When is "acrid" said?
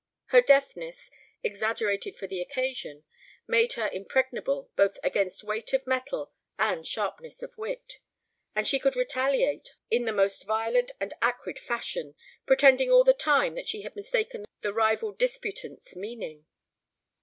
11.21-11.59